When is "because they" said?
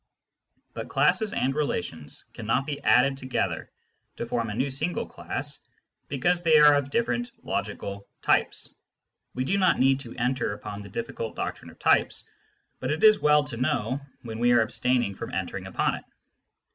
6.07-6.57